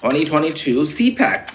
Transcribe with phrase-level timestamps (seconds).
[0.00, 1.50] 2022 CPAC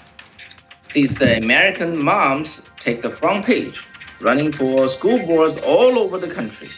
[0.80, 3.84] sees the American moms take the front page,
[4.20, 6.70] running for school boards all over the country.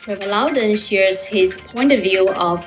[0.00, 2.66] Trevor Loudon shares his point of view of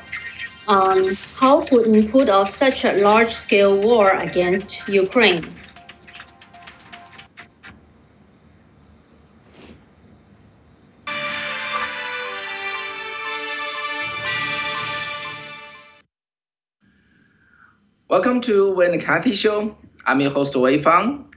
[0.68, 5.52] on how Putin put off such a large-scale war against Ukraine.
[18.20, 19.78] Welcome to and Kathy Show.
[20.06, 21.34] I'm your host Wei Fang.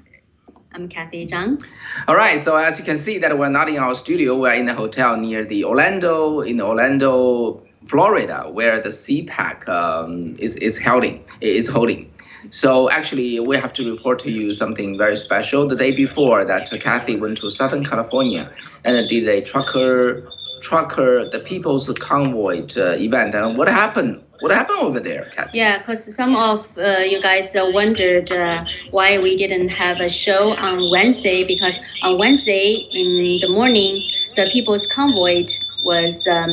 [0.72, 1.62] I'm Kathy Zhang.
[2.08, 4.68] All right, so as you can see that we're not in our studio, we're in
[4.68, 11.24] a hotel near the Orlando, in Orlando, Florida, where the CPAC um, is, is holding,
[11.40, 12.12] is holding.
[12.50, 15.68] So actually, we have to report to you something very special.
[15.68, 18.52] The day before that, Kathy went to Southern California
[18.84, 20.28] and did a trucker,
[20.60, 23.36] trucker, the People's Convoy uh, event.
[23.36, 24.24] And what happened?
[24.42, 25.58] What happened over there, Kathy?
[25.58, 30.08] Yeah, because some of uh, you guys uh, wondered uh, why we didn't have a
[30.08, 34.02] show on Wednesday because on Wednesday in the morning,
[34.34, 35.46] the People's Convoy
[35.84, 36.26] was.
[36.26, 36.50] Um,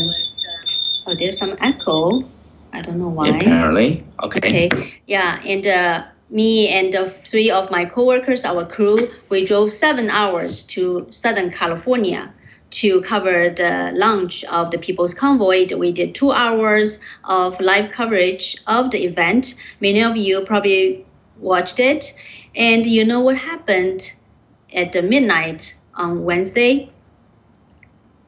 [1.07, 2.29] oh, there's some echo.
[2.73, 3.29] I don't know why.
[3.29, 4.05] Apparently.
[4.21, 4.67] Okay.
[4.67, 4.93] Okay.
[5.07, 10.11] Yeah, and uh, me and uh, three of my coworkers, our crew, we drove seven
[10.11, 12.31] hours to Southern California
[12.71, 15.67] to cover the launch of the People's Convoy.
[15.75, 19.55] We did two hours of live coverage of the event.
[19.81, 21.05] Many of you probably
[21.39, 22.13] watched it.
[22.55, 24.11] And you know what happened
[24.73, 26.91] at the midnight on Wednesday?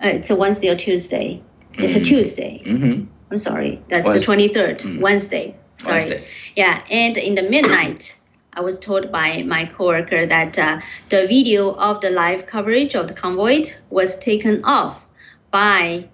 [0.03, 1.41] Uh, it's a Wednesday or Tuesday.
[1.73, 2.05] It's a Mhm.
[2.05, 2.61] Tuesday.
[2.65, 3.03] Mm-hmm.
[3.31, 3.81] I'm sorry.
[3.89, 4.19] That's Wednesday.
[4.19, 5.01] the 23rd, Mm.
[5.01, 5.55] Wednesday.
[5.77, 5.93] Sorry.
[5.99, 6.23] Wednesday.
[6.55, 8.15] Yeah, and in the midnight,
[8.53, 13.07] I was told by my coworker that uh, the video of the live coverage of
[13.07, 15.05] the convoy was taken off
[15.51, 16.09] by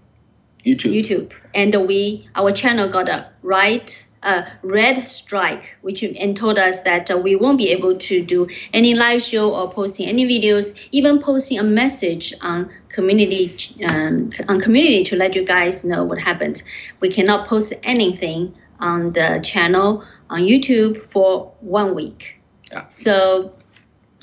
[0.64, 0.94] YouTube.
[0.94, 6.82] YouTube, and we our channel got a right uh, red strike, which and told us
[6.82, 10.78] that uh, we won't be able to do any live show or posting any videos,
[10.92, 16.20] even posting a message on community um, on community to let you guys know what
[16.20, 16.62] happened.
[17.00, 22.40] We cannot post anything on the channel on YouTube for one week.
[22.72, 22.88] Yeah.
[22.90, 23.54] So.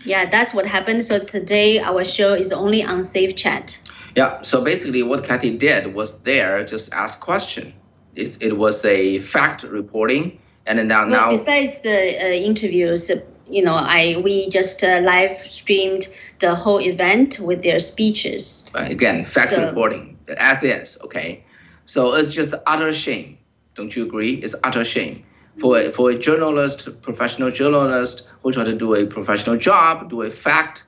[0.07, 1.03] Yeah, that's what happened.
[1.03, 3.79] So today our show is only on Safe Chat.
[4.15, 4.43] Yeah.
[4.43, 7.73] So basically, what Kathy did was there just ask question.
[8.15, 13.11] It, it was a fact reporting, and then now Well, now besides the uh, interviews,
[13.49, 18.71] you know, I we just uh, live streamed the whole event with their speeches.
[18.75, 20.99] uh, again fact So- reporting as is.
[21.03, 21.45] Okay.
[21.87, 23.39] So it's just utter shame.
[23.75, 24.35] Don't you agree?
[24.35, 25.25] It's utter shame
[25.57, 30.23] for a, for a journalist, professional journalist who try to do a professional job, do
[30.23, 30.85] a fact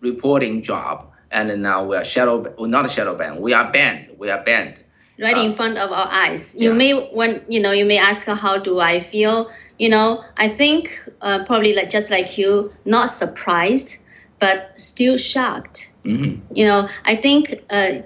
[0.00, 3.40] reporting job, and now we are shadow, well, not a shadow ban.
[3.40, 4.08] We are banned.
[4.18, 4.74] We are banned.
[5.18, 6.54] right Uh, in front of our eyes.
[6.58, 6.76] You yeah.
[6.76, 9.50] may when you know you may ask how do I feel.
[9.78, 10.90] You know, I think
[11.20, 13.96] uh, probably like just like you, not surprised,
[14.38, 15.90] but still shocked.
[16.04, 18.02] hmm You know, I think uh,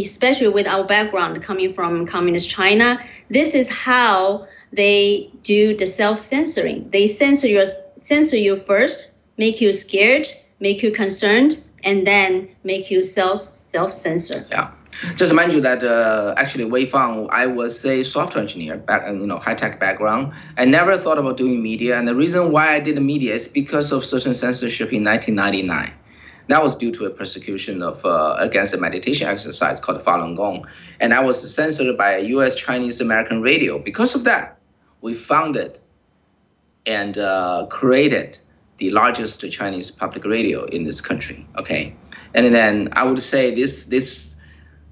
[0.00, 2.98] especially with our background coming from communist China,
[3.28, 6.90] this is how they do the self-censoring.
[6.90, 7.64] They censor your
[8.00, 10.26] censor you first, make you scared,
[10.60, 14.46] make you concerned, and then make you self self-censor.
[14.50, 14.70] Yeah.
[15.16, 19.26] Just mind you that uh, actually Wei Fang, I was a software engineer, back you
[19.26, 20.32] know high tech background.
[20.56, 23.90] I never thought about doing media, and the reason why I did media is because
[23.90, 25.92] of certain censorship in 1999.
[26.48, 30.66] That was due to a persecution of uh, against a meditation exercise called Falun Gong,
[31.00, 32.54] and I was censored by a U.S.
[32.56, 33.78] Chinese American radio.
[33.78, 34.58] Because of that,
[35.00, 35.78] we founded
[36.86, 38.38] and uh, created
[38.78, 41.46] the largest Chinese public radio in this country.
[41.56, 41.94] Okay,
[42.34, 44.32] and then I would say this this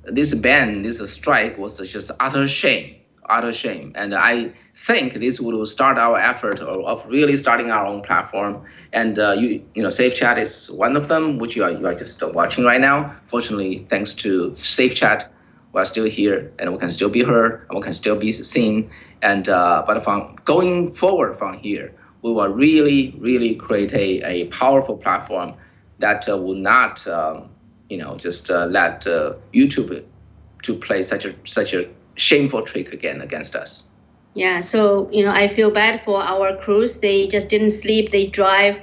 [0.05, 2.97] this ban, this strike was just utter shame,
[3.29, 3.93] utter shame.
[3.97, 4.53] And I
[4.87, 8.65] think this would start our effort of really starting our own platform.
[8.93, 11.87] And uh, you, you know, Safe Chat is one of them, which you are, you
[11.87, 13.15] are just watching right now.
[13.27, 15.31] Fortunately, thanks to Safe Chat,
[15.73, 18.91] we're still here and we can still be heard and we can still be seen.
[19.23, 24.47] And uh, but from going forward from here, we will really, really create a, a
[24.47, 25.55] powerful platform
[25.99, 27.51] that uh, will not, um,
[27.91, 30.05] you know, just uh, let uh, YouTube
[30.63, 33.90] to play such a such a shameful trick again against us.
[34.35, 37.01] Yeah, so you know, I feel bad for our crews.
[37.01, 38.11] They just didn't sleep.
[38.13, 38.81] They drive.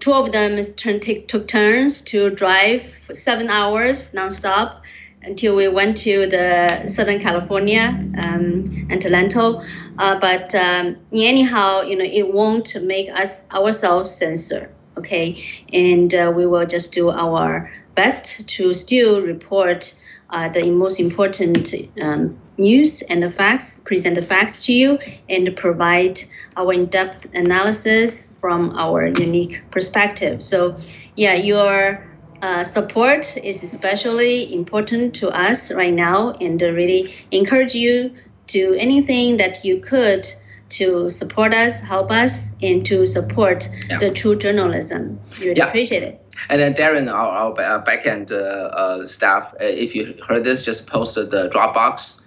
[0.00, 4.80] Two of them turn, take, took turns to drive for seven hours nonstop
[5.22, 7.88] until we went to the Southern California
[8.18, 9.64] um, Adelanto.
[9.98, 14.70] Uh, but um, anyhow, you know, it won't make us ourselves censor.
[14.98, 19.94] Okay, and uh, we will just do our best to still report
[20.30, 25.56] uh, the most important um, news and the facts, present the facts to you, and
[25.56, 26.20] provide
[26.56, 30.42] our in-depth analysis from our unique perspective.
[30.42, 30.78] So,
[31.14, 32.04] yeah, your
[32.42, 38.16] uh, support is especially important to us right now, and really encourage you
[38.48, 40.28] to anything that you could
[40.68, 43.98] to support us, help us, and to support Yeah.
[43.98, 45.20] the true journalism.
[45.40, 45.68] Really Yeah.
[45.68, 46.20] appreciate it.
[46.48, 50.62] And then Darren, our, our uh, backend uh, uh, staff, uh, if you heard this,
[50.62, 52.20] just posted the Dropbox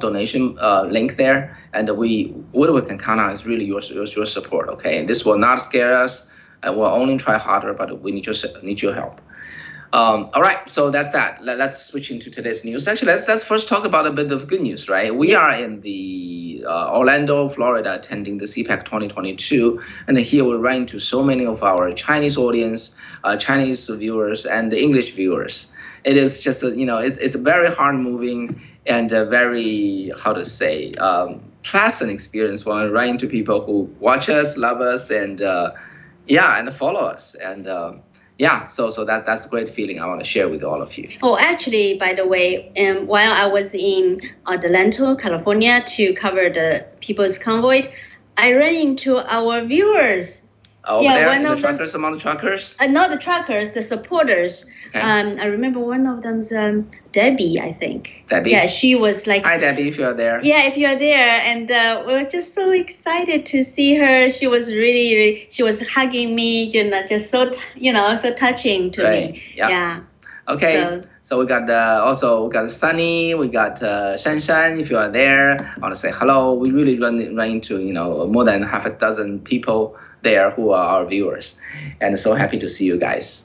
[0.00, 0.56] donation
[0.90, 4.68] link there, and we what we can count on is really your your, your support.
[4.68, 6.28] Okay, and this will not scare us,
[6.62, 9.20] and we'll only try harder, but we need your need your help.
[9.92, 11.42] Um, all right, so that's that.
[11.42, 12.88] Let, us switch into today's news.
[12.88, 15.14] Actually, let's let's first talk about a bit of good news, right?
[15.14, 20.76] We are in the uh, Orlando, Florida, attending the CPAC 2022, and here we run
[20.82, 22.94] into so many of our Chinese audience,
[23.26, 25.66] uh, Chinese viewers, and the English viewers.
[26.04, 30.12] It is just a, you know it's it's a very hard moving and a very
[30.22, 35.10] how to say um, pleasant experience when run into people who watch us, love us,
[35.10, 35.72] and uh,
[36.26, 37.68] yeah, and follow us and.
[37.68, 38.02] Um,
[38.38, 40.98] yeah, so so that's that's a great feeling I want to share with all of
[40.98, 41.08] you.
[41.22, 46.86] Oh, actually, by the way, um, while I was in Adelanto, California, to cover the
[47.00, 47.84] People's Convoy,
[48.36, 50.42] I ran into our viewers.
[50.88, 52.76] Over Yeah, there, one the of them- truckers among the truckers.
[52.78, 54.66] Uh, not the truckers, the supporters.
[54.88, 55.00] Okay.
[55.00, 58.24] Um, I remember one of them's um, Debbie, I think.
[58.28, 58.50] Debbie.
[58.50, 60.40] Yeah, she was like, Hi, Debbie, if you're there.
[60.44, 64.30] yeah, if you're there, and uh, we were just so excited to see her.
[64.30, 68.14] She was really, really she was hugging me, you know, just so, t- you know,
[68.14, 69.42] so touching to Right, me.
[69.56, 69.68] yeah.
[69.68, 70.00] yeah.
[70.48, 70.74] Okay.
[70.74, 74.78] So, So- we got uh, also we got Sunny, we got uh, Shan Shan.
[74.78, 76.54] If you are there, I want to say hello.
[76.54, 80.70] We really run run into you know more than half a dozen people there who
[80.70, 81.56] are our viewers,
[82.00, 83.44] and so happy to see you guys.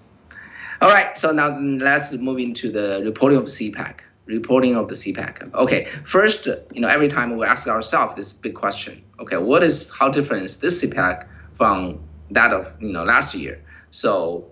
[0.81, 3.99] All right, so now let's move into the reporting of CPAC.
[4.25, 5.53] Reporting of the CPAC.
[5.53, 9.03] Okay, first, you know, every time we ask ourselves this big question.
[9.19, 11.27] Okay, what is how different is this CPAC
[11.57, 11.99] from
[12.31, 13.61] that of you know last year?
[13.91, 14.45] So,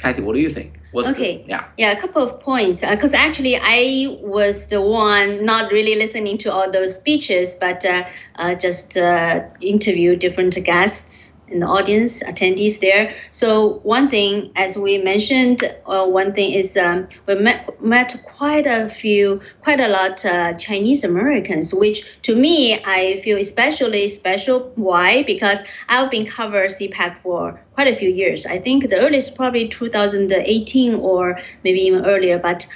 [0.00, 0.80] Kathy, what do you think?
[0.92, 1.44] What's the- Okay.
[1.46, 1.64] yeah.
[1.76, 2.80] Yeah, a couple of points.
[2.80, 8.04] Because actually, I was the one not really listening to all those speeches, but uh,
[8.36, 13.14] uh, just uh, interview different guests in the audience, attendees there.
[13.30, 18.66] So one thing, as we mentioned, uh, one thing is um, we met, met quite
[18.66, 24.72] a few, quite a lot uh, Chinese Americans, which to me I feel especially special.
[24.74, 25.22] Why?
[25.22, 28.46] Because I've been covered CPAC for quite a few years.
[28.46, 32.38] I think the earliest probably 2018 or maybe even earlier.
[32.38, 32.66] But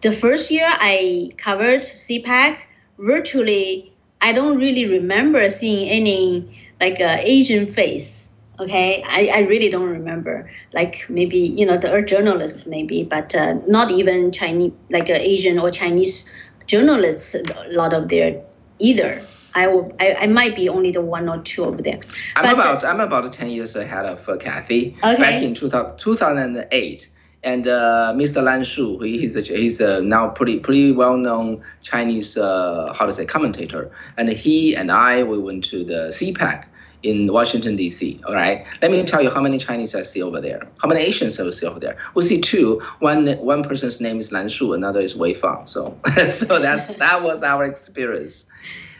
[0.00, 2.58] the first year I covered CPAC,
[2.98, 8.28] virtually I don't really remember seeing any like uh, Asian face.
[8.60, 10.48] Okay, I, I really don't remember.
[10.72, 15.58] Like maybe you know the journalists maybe, but uh, not even Chinese like uh, Asian
[15.58, 16.30] or Chinese
[16.66, 17.34] journalists.
[17.34, 18.42] A lot of there
[18.78, 19.22] either.
[19.56, 19.92] I will.
[19.98, 22.00] I, I might be only the one or two over there.
[22.36, 24.96] I'm But- about I'm about ten years ahead of uh, Kathy.
[25.02, 25.22] Okay.
[25.22, 27.08] Back in 2000, 2008,
[27.42, 28.42] and uh, Mr.
[28.42, 33.06] Lan Shu, he, he's a, he's a now pretty pretty well known Chinese uh, how
[33.06, 36.66] to say commentator, and he and I we went to the CPAC
[37.04, 38.20] in Washington D.C.
[38.26, 40.66] All right, let me tell you how many Chinese I see over there.
[40.82, 41.96] How many Asians I see over there?
[42.14, 42.80] We see two.
[43.00, 45.66] One one person's name is Lan Shu, another is Wei Fang.
[45.66, 45.96] So
[46.30, 48.46] so that's that was our experience.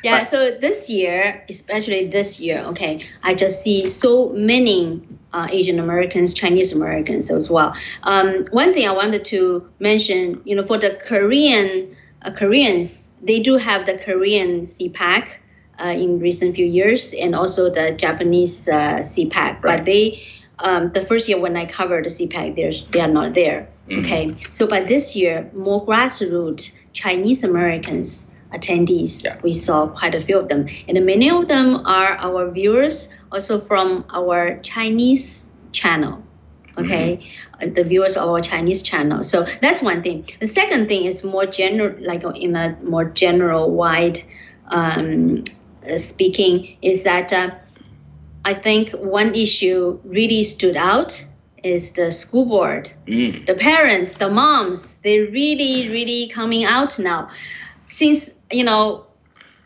[0.02, 5.48] Yeah, But- so this year, especially this year, okay, I just see so many uh,
[5.50, 7.74] Asian Americans, Chinese Americans as well.
[8.02, 13.40] Um, one thing I wanted to mention, you know, for the Korean uh, Koreans, they
[13.40, 15.26] do have the Korean CPAC
[15.78, 19.34] uh, in recent few years, and also the Japanese uh, CPAC.
[19.34, 19.62] Right.
[19.62, 20.22] But they,
[20.58, 23.68] um, the first year when I covered the CPAC, there's they are not there.
[23.90, 29.24] Okay, so by this year, more grassroots Chinese Americans attendees.
[29.24, 29.36] Yeah.
[29.42, 33.60] We saw quite a few of them, and many of them are our viewers, also
[33.60, 36.22] from our Chinese channel.
[36.76, 37.20] Okay,
[37.60, 39.22] Uh, the viewers of our Chinese channel.
[39.22, 40.26] So that's one thing.
[40.40, 44.24] The second thing is more general, like in a more general, wide
[44.68, 45.44] um,
[45.96, 47.50] speaking, is that uh,
[48.44, 51.24] I think one issue really stood out
[51.62, 53.46] is the school board Mm.
[53.46, 57.28] the parents, the moms, they're really, really coming out now.
[57.88, 59.06] Since, you know,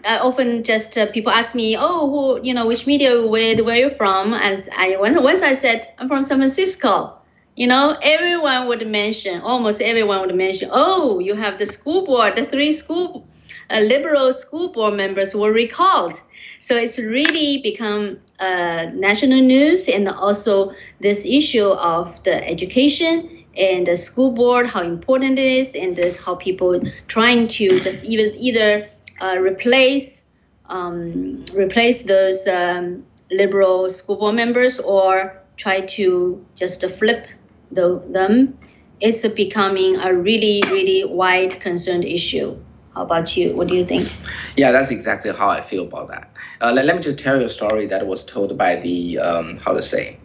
[0.05, 3.61] I often just uh, people ask me, oh, who, you know, which media you with,
[3.61, 4.35] where you from?
[4.35, 7.15] And I once I said I'm from San Francisco,
[7.57, 12.37] you know, everyone would mention, almost everyone would mention, oh, you have the school board,
[12.37, 13.28] the three school
[13.71, 16.21] uh, liberal school board members were recalled.
[16.61, 23.87] So it's really become uh, national news, and also this issue of the education and
[23.87, 28.33] the school board how important it is and the, how people trying to just even
[28.37, 28.89] either
[29.21, 30.25] uh, replace
[30.67, 37.27] um, replace those um, liberal school board members or try to just flip
[37.73, 38.57] the, them
[39.01, 42.57] it's becoming a really really wide concerned issue
[42.95, 44.11] how about you what do you think
[44.57, 46.31] yeah that's exactly how i feel about that
[46.61, 49.57] uh, let, let me just tell you a story that was told by the um,
[49.59, 50.19] how to say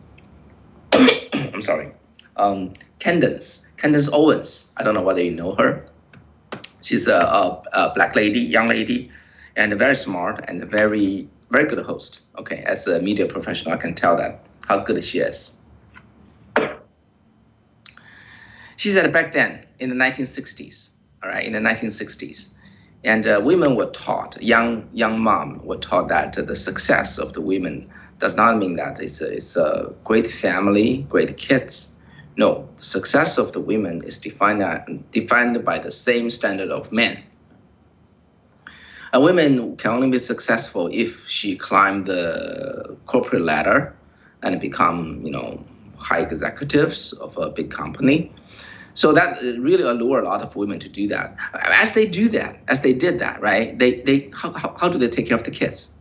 [0.94, 1.92] i'm sorry
[2.36, 4.74] um, Candace, Candace Owens.
[4.78, 5.86] I don't know whether you know her.
[6.82, 9.12] She's a, a, a, black lady, young lady,
[9.56, 12.22] and very smart and very very good host.
[12.40, 15.56] Okay, as a media professional, I can tell that how good she is.
[18.76, 20.90] She said back then in the 1960s,
[21.24, 22.50] all right, in the 1960s,
[23.04, 27.42] and uh, women were taught, young young mom were taught that the success of the
[27.42, 27.90] women
[28.20, 31.94] does not mean that it's a, it's a great family, great kids,
[32.36, 37.22] no, the success of the women is defined, defined by the same standard of men.
[39.14, 43.96] A woman can only be successful if she climbed the corporate ladder
[44.42, 45.64] and become, you know,
[45.98, 48.32] high executives of a big company.
[48.96, 51.36] So that uh, really allure a lot of women to do that.
[51.54, 53.78] As they do that, as they did that, right?
[53.78, 55.94] They they how, how, how do they take care of the kids?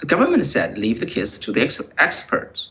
[0.00, 2.70] The government said leave the kids to the ex- experts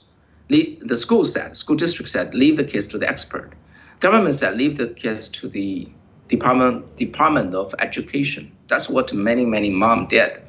[0.49, 3.53] the school said, school district said, leave the kids to the expert.
[3.99, 5.87] Government said, leave the kids to the
[6.27, 8.51] Department Department of Education.
[8.67, 10.41] That's what many many mom did.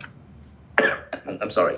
[0.78, 1.76] I'm sorry.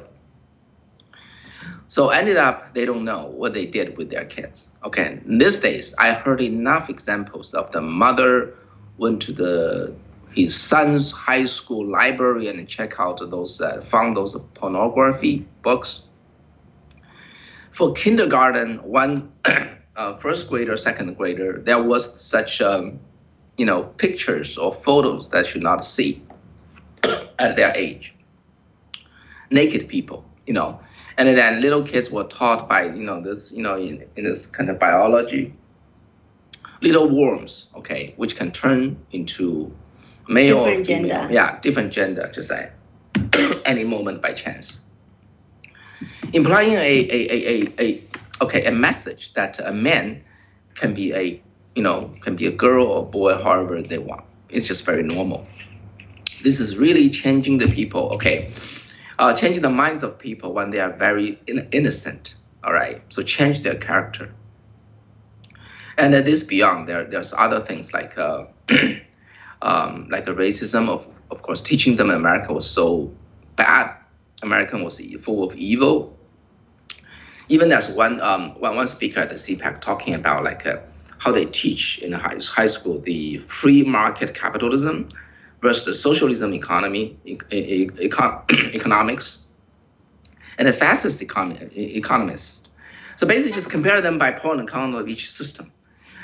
[1.92, 4.70] So ended up they don't know what they did with their kids.
[4.82, 8.54] Okay, in these days I heard enough examples of the mother
[8.96, 9.94] went to the
[10.34, 16.06] his son's high school library and check out those uh, found those pornography books
[17.72, 19.32] for kindergarten, one
[19.96, 22.98] uh, first grader, second grader, there was such, um,
[23.56, 26.22] you know, pictures or photos that should not see
[27.38, 28.14] at their age.
[29.50, 30.80] Naked people, you know,
[31.18, 34.46] and then little kids were taught by, you know, this, you know, in, in this
[34.46, 35.54] kind of biology,
[36.80, 39.72] little worms, okay, which can turn into
[40.28, 41.34] male different or female, gender.
[41.34, 42.70] yeah, different gender, just say,
[43.64, 44.78] any moment by chance.
[46.32, 48.02] Implying a, a, a, a, a
[48.42, 50.22] okay a message that a man
[50.74, 51.40] can be a
[51.76, 54.24] you know can be a girl or boy however they want.
[54.48, 55.46] It's just very normal.
[56.42, 58.50] This is really changing the people okay
[59.22, 63.02] uh, changing the minds of people when they are very in- innocent all right?
[63.08, 64.32] So change their character.
[65.98, 66.88] And then this beyond.
[66.88, 68.46] There there's other things like uh,
[69.62, 73.12] um, like a racism of of course teaching them america was so
[73.56, 73.94] bad.
[74.42, 76.16] American was full of evil.
[77.48, 80.78] Even there's one um, one, one speaker at the CPAC talking about like uh,
[81.18, 85.08] how they teach in high, high school the free market capitalism
[85.62, 88.42] versus the socialism economy e- e- econ-
[88.74, 89.38] economics
[90.58, 92.60] and the fascist economy, economists.
[93.16, 95.72] So basically just compare them by pro and con of each system.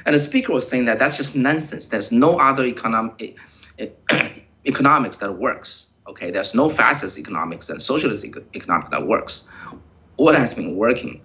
[0.04, 1.87] And the speaker was saying that that's just nonsense.
[1.88, 3.37] There's no other economic
[4.66, 5.87] economics that works.
[6.07, 9.49] Okay, there's no fascist economics and socialist economics that works
[10.18, 11.21] what has been working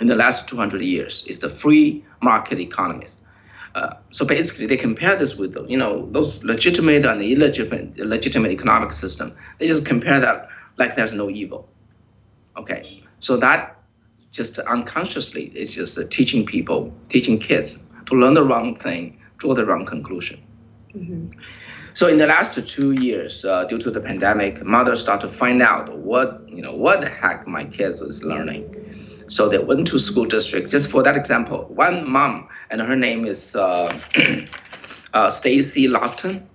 [0.00, 3.06] in the last 200 years is the free market economy.
[3.74, 8.92] Uh, so basically, they compare this with you know those legitimate and illegitimate legitimate economic
[8.92, 9.34] system.
[9.58, 11.68] They just compare that like there's no evil.
[12.56, 13.76] Okay, so that
[14.30, 19.64] just unconsciously is just teaching people, teaching kids to learn the wrong thing, draw the
[19.64, 20.42] wrong conclusion.
[20.94, 21.38] Mm-hmm.
[21.94, 25.62] So in the last two years, uh, due to the pandemic, mothers start to find
[25.62, 28.64] out what you know what the heck my kids is learning.
[29.34, 30.70] So they went to school districts.
[30.70, 33.98] Just for that example, one mom and her name is uh,
[35.14, 36.48] uh, Stacy Langton,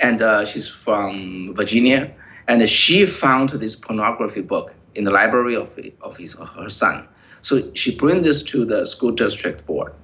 [0.00, 2.14] and uh, she's from Virginia,
[2.46, 5.70] and she found this pornography book in the library of
[6.02, 7.08] of his her son.
[7.40, 9.94] So she bring this to the school district board.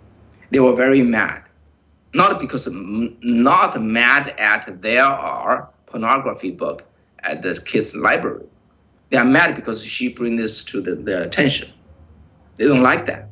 [0.51, 1.43] They were very mad
[2.15, 6.85] not because not mad at there are pornography book
[7.21, 8.45] at the kids library.
[9.11, 11.71] They are mad because she bring this to the, their attention.
[12.62, 13.28] They don't like that.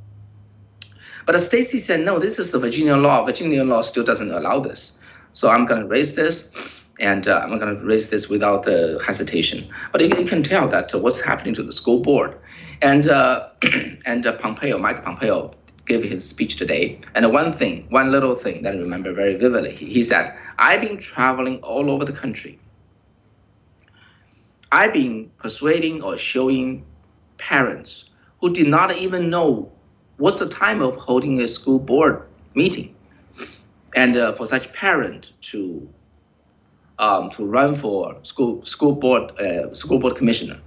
[1.25, 3.25] But Stacy said, no, this is the Virginia law.
[3.25, 4.99] Virginia law still doesn't allow this.
[5.35, 8.99] So I'm going to raise this, and uh, I'm going to raise this without uh,
[8.99, 9.73] hesitation.
[9.93, 12.37] But you, can tell that uh, what's happening to the school board.
[12.83, 13.51] And, uh,
[14.05, 15.55] and uh, Pompeo, Mike Pompeo,
[15.87, 17.01] gave his speech today.
[17.15, 20.81] And one thing, one little thing that I remember very vividly, he, he said, I've
[20.81, 22.59] been traveling all over the country.
[24.73, 26.85] I've been persuading or showing
[27.39, 28.10] parents
[28.41, 29.71] who did not even know
[30.19, 32.23] what's the time of holding a school board
[32.55, 32.95] meeting,
[33.95, 35.89] and uh, for such parent to
[36.99, 40.61] um, to run for school school board uh, school board commissioner.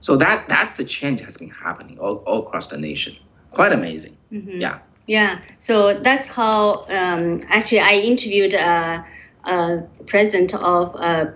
[0.00, 3.16] So that that's the change has been happening all, all across the nation.
[3.52, 4.16] Quite amazing.
[4.32, 4.60] Mhm.
[4.60, 4.78] Yeah.
[5.06, 9.04] Yeah, so that's how um, actually I interviewed a,
[9.44, 11.26] uh, president of uh,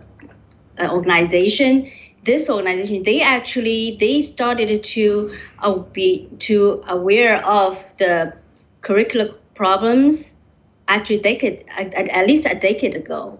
[0.79, 1.91] an organization.
[2.29, 8.35] This organization, they actually they started to uh, be to aware of the
[8.83, 10.35] curricular problems
[10.87, 13.39] actually decade at, at- least a decade ago.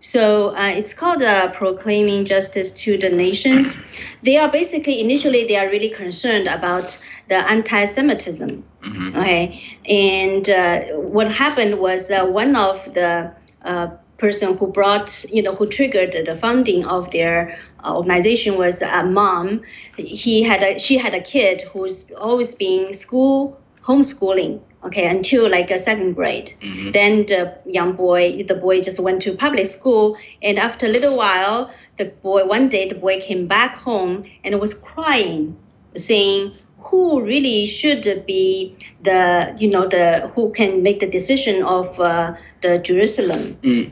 [0.00, 3.78] So uh, it's called uh, proclaiming justice to the nations.
[4.22, 6.98] They are basically initially they are really concerned about
[7.28, 8.64] the anti-Semitism.
[8.82, 9.08] Mhm.
[9.20, 9.42] Okay,
[9.86, 10.80] and uh,
[11.16, 13.86] what happened was uh, one of the uh,
[14.18, 19.62] person who brought, you know, who triggered the funding of their organization was a mom.
[19.96, 24.60] He had a, she had a kid who's always been school homeschooling.
[24.82, 26.54] Okay, until like a second grade.
[26.62, 26.94] Mhm.
[26.94, 31.18] Then the young boy, the boy just went to public school, and after a little
[31.18, 35.54] while, the boy one day the boy came back home and was crying,
[35.96, 42.00] saying, "Who really should be the you know the who can make the decision of
[42.00, 42.32] uh,
[42.62, 43.90] the Jerusalem?" Mm.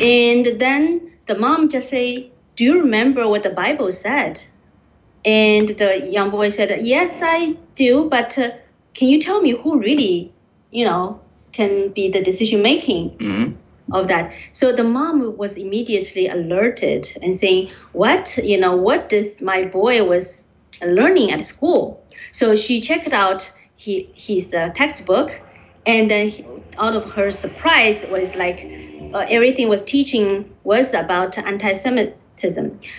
[0.00, 4.42] And then the mom just say, "Do you remember what the Bible said?"
[5.24, 8.50] And the young boy said, "Yes, I do, but uh,
[8.94, 10.32] can you tell me who really,
[10.70, 11.20] you know,
[11.52, 13.54] can be the decision making Mhm.
[13.92, 19.40] of that?" So the mom was immediately alerted and saying, "What, you know, what this
[19.42, 20.44] my boy was
[20.82, 25.30] learning at school?" So she checked out he, his uh, textbook,
[25.86, 26.46] and then he,
[26.78, 28.68] out of her surprise was like
[29.12, 32.14] uh, everything was teaching was about anti-Semitism.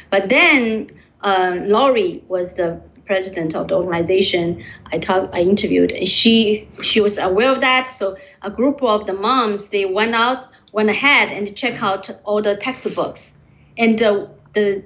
[0.10, 0.90] But then
[1.22, 4.64] uh, Laurie was the president of the organization.
[4.92, 5.92] I talked, I interviewed.
[5.92, 7.90] and She she was aware of that.
[7.90, 12.42] So a group of the moms they went out, went ahead and check out all
[12.42, 13.38] the textbooks,
[13.78, 14.84] and the the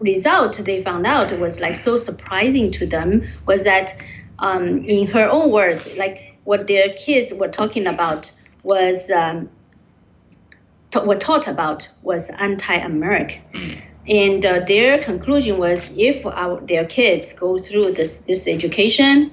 [0.00, 3.96] result they found out was like so surprising to them was that
[4.38, 9.48] um, in her own words like what their kids were talking about was um,
[10.90, 13.40] ta- were taught about was anti-American.
[14.08, 19.32] And uh, their conclusion was if our, their kids go through this, this education,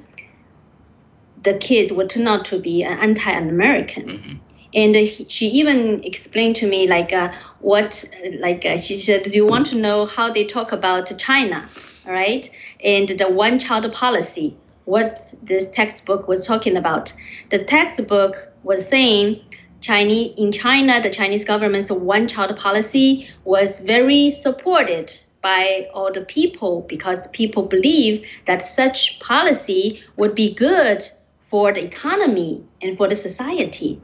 [1.44, 4.04] the kids would turn out to be an anti-American.
[4.04, 4.40] Mhm.
[4.74, 8.04] And uh, he- she even explained to me like uh, what,
[8.40, 11.70] like uh, she said, do you want to know how they talk about China,
[12.06, 12.50] all right?
[12.84, 17.14] And the one-child policy, what this textbook was talking about.
[17.50, 19.40] The textbook was saying
[19.86, 26.82] Chinese in China, the Chinese government's one-child policy was very supported by all the people
[26.90, 31.08] because the people believe that such policy would be good
[31.52, 34.02] for the economy and for the society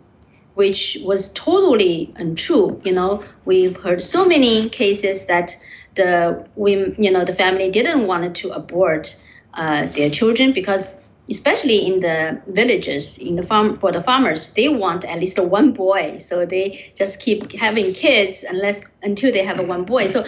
[0.53, 2.79] which was totally untrue.
[2.83, 5.55] You know, we've heard so many cases that
[5.95, 9.17] the women, you know, the family didn't want to abort
[9.53, 11.00] uh, their children because,
[11.31, 15.71] especially in the villages, in the farm for the farmers, they want at least one
[15.71, 20.07] boy, so they just keep having kids unless until they have a one boy.
[20.07, 20.25] So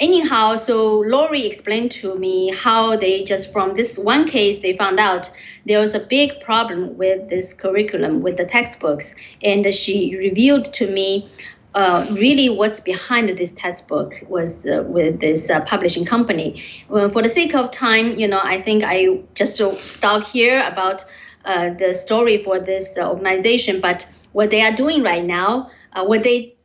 [0.00, 4.98] anyhow, so Laurie explained to me how they just from this one case they found
[4.98, 5.30] out
[5.66, 10.90] there was a big problem with this curriculum with the textbooks, and she revealed to
[10.90, 11.28] me.
[11.72, 16.64] Uh, really, what's behind this textbook was uh, with this uh, publishing company.
[16.88, 21.04] Well, for the sake of time, you know, I think I just stop here about
[21.44, 23.80] uh, the story for this uh, organization.
[23.80, 26.56] But what they are doing right now, what they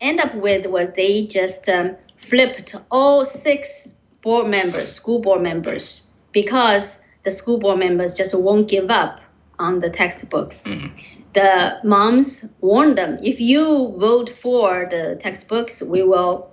[0.00, 6.08] end up with was they just um, flipped all six board members, school board members,
[6.32, 9.20] because the school board members just won't give up
[9.58, 10.64] on the textbooks.
[10.66, 11.19] Mhm.
[11.32, 16.50] The moms warned them if you vote for the textbooks, we will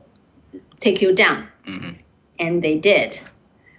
[0.80, 1.48] take you down.
[1.68, 1.96] Mhm.
[2.40, 3.20] And they did.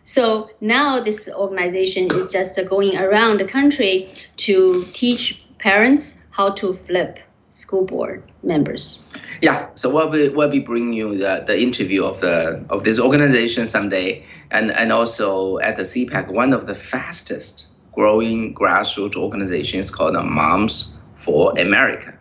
[0.04, 4.08] So now this organization is just going around the country
[4.38, 7.18] to teach parents how to flip
[7.50, 9.04] school board members.
[9.42, 12.98] Yeah, so we'll be we'll be bringing you the, the interview of the of this
[12.98, 17.67] organization someday, and and also at the CPAC, one of the fastest
[17.98, 22.16] growing grassroots organizations called uh, Moms for America,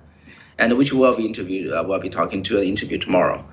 [0.57, 1.71] and which we'll be interviewed.
[1.71, 3.45] Uh, we'll be talking to an interview tomorrow.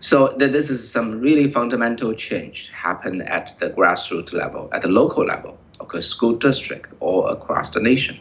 [0.00, 4.88] So that this is some really fundamental change happen at the grassroots level, at the
[4.88, 8.20] local level, okay, school district, all across the nation.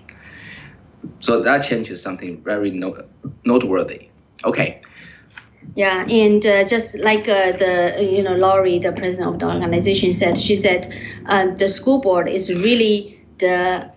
[1.19, 2.95] So that change is something very no,
[3.43, 4.09] noteworthy.
[4.45, 4.81] Okay.
[5.75, 10.13] Yeah, and uh, just like uh, the you know Laurie, the president of the organization,
[10.13, 10.87] said, she said
[11.25, 13.89] uh, the school board is really the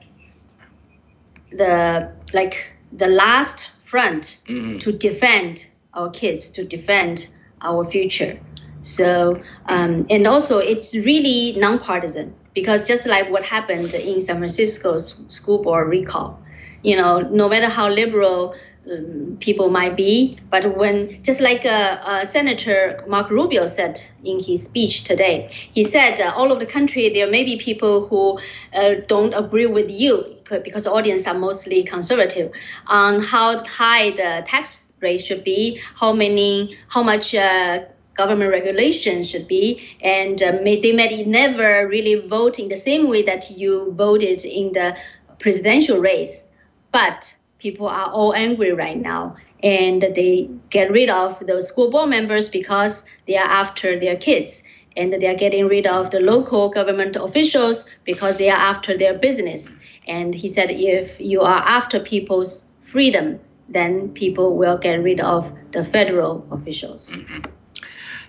[1.53, 4.81] the like the last front Mhm.
[4.81, 7.29] to defend our kids, to defend
[7.61, 8.39] our future.
[8.83, 15.21] So, um, and also it's really nonpartisan because just like what happened in San Francisco's
[15.29, 16.41] school board recall,
[16.83, 18.55] you know, no matter how liberal
[18.91, 24.41] um, people might be, but when just like uh, uh, Senator Marco Rubio said in
[24.41, 28.41] his speech today, he said uh, all over the country there may be people who
[28.75, 32.53] uh, don't agree with you because the audience are mostly conservative
[32.87, 39.23] on how high the tax rate should be, how many, how much uh, government regulation
[39.23, 43.51] should be, and uh, may, they may never really vote in the same way that
[43.51, 44.97] you voted in the
[45.39, 46.49] presidential race.
[46.93, 52.11] But people are all angry right now, and they get rid of those school board
[52.11, 54.65] members because they are after their kids,
[54.97, 59.17] and they are getting rid of the local government officials because they are after their
[59.17, 59.77] business.
[60.09, 65.51] And he said, if you are after people's freedom, then people will get rid of
[65.71, 67.17] the federal officials.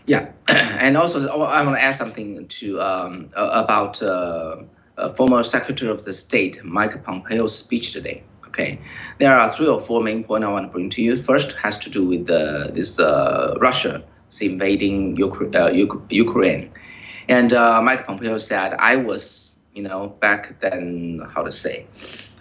[0.06, 4.64] Yeah, and also I want to add something to um, about uh,
[5.16, 8.24] former Secretary of the State Mike Pompeo's speech today.
[8.54, 8.80] Okay,
[9.20, 11.18] there are three or four main points I want to bring to you.
[11.22, 14.04] First has to do with uh, this uh, Russia
[14.42, 16.72] invading Ukra- uh, Uk- Ukraine,
[17.28, 21.88] and uh, Mike Pompeo said, "I was, you know, back then, how to say,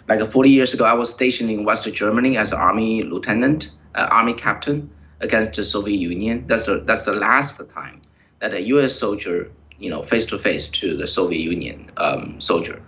[0.07, 4.07] like 40 years ago, I was stationed in West Germany as an army lieutenant, uh,
[4.11, 4.89] army captain."
[5.21, 6.43] against the Soviet Union.
[6.47, 8.01] That's the that's the last time
[8.39, 8.93] that a U.S.
[8.93, 9.49] soldier,
[9.79, 12.81] you know, face to face to the Soviet Union um, soldier.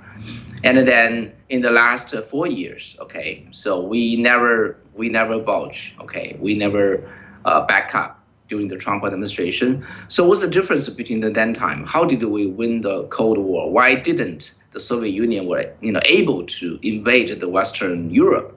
[0.65, 6.35] And then in the last four years, okay, so we never we never budge, okay,
[6.39, 7.07] we never
[7.45, 9.85] uh, back up during the Trump administration.
[10.07, 11.85] So what's the difference between the then time?
[11.85, 13.71] How did we win the Cold War?
[13.71, 18.51] Why didn't the Soviet Union were you know able to invade the Western Europe?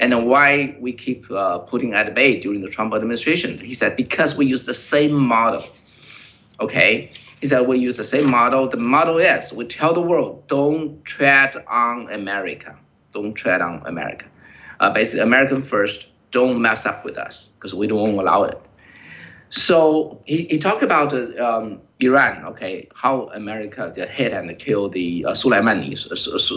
[0.00, 3.58] and why we keep uh, putting at bay during the Trump administration.
[3.58, 5.64] He said because we use the same model.
[6.60, 7.10] Okay,
[7.44, 8.66] he said we use the same model.
[8.70, 12.74] The model is we tell the world don't tread on America,
[13.12, 14.24] don't tread on America.
[14.80, 16.06] Uh, basically, American first.
[16.30, 18.58] Don't mess up with us because we don't allow it.
[19.50, 25.26] So he, he talked about uh, um, Iran, okay, how America hit and killed the
[25.26, 25.92] uh, Soleimani,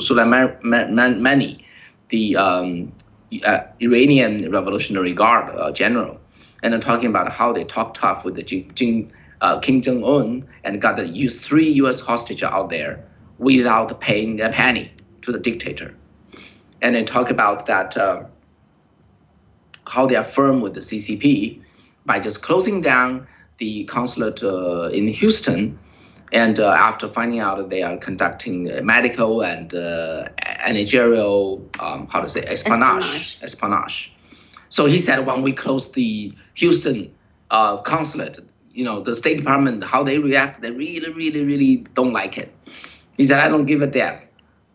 [0.07, 1.63] Soleimani,
[2.07, 2.93] the um,
[3.43, 6.17] uh, Iranian Revolutionary Guard uh, general,
[6.63, 10.03] and then talking about how they talk tough with the Jin, Jing, uh, Kim Jong
[10.03, 11.99] Un and got the use three U.S.
[11.99, 13.03] hostages out there
[13.37, 15.93] without paying a penny to the dictator,
[16.81, 18.23] and then talk about that uh,
[19.87, 21.61] how they are firm with the CCP
[22.05, 25.77] by just closing down the consulate uh, in Houston.
[26.33, 32.27] And uh, after finding out that they are conducting medical and managerial, um, how to
[32.27, 34.11] say, espionage, espionage.
[34.69, 37.13] So he said when we close the Houston
[37.51, 38.39] uh, consulate,
[38.77, 42.53] you know, the State Department, how they react, they really, really, really don't like it.
[43.17, 44.21] He said, I don't give a damn.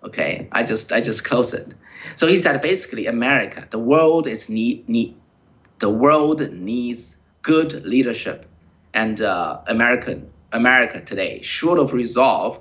[0.03, 1.73] Okay, I just, I just close it.
[2.17, 5.15] So he said, basically, America, the world is need, need
[5.79, 8.45] the world needs good leadership,
[8.93, 12.61] and uh, American America today, short of resolve,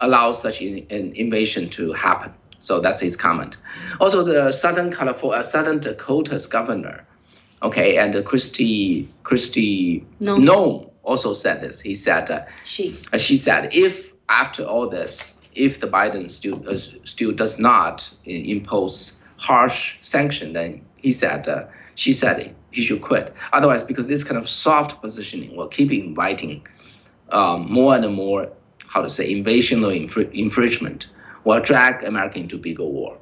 [0.00, 2.34] allows such an invasion to happen.
[2.60, 3.56] So that's his comment.
[4.00, 7.06] Also, the Southern California, Southern Dakota's governor,
[7.64, 10.90] okay, and Kristi Kristi Noem.
[11.02, 11.80] Also said this.
[11.80, 12.96] He said uh, She.
[13.12, 18.08] uh, she said if after all this, if the Biden still uh, still does not
[18.26, 23.34] i- impose harsh sanction, then he said uh, she said he should quit.
[23.52, 26.66] Otherwise, because this kind of soft positioning will keep inviting
[27.30, 28.48] um, more and more,
[28.86, 31.08] how to say, invasion or infr- infringement,
[31.44, 33.16] will drag America into bigger war.